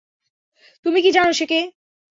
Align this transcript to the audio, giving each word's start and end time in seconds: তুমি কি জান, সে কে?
তুমি 0.85 0.99
কি 1.01 1.09
জান, 1.11 1.29
সে 1.33 1.45
কে? 1.45 1.59